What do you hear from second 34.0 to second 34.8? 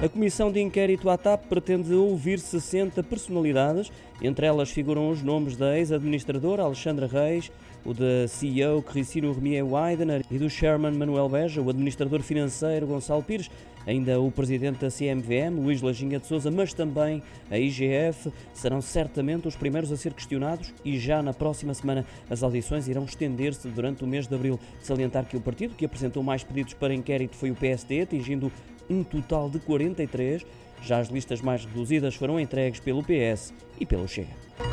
Chega.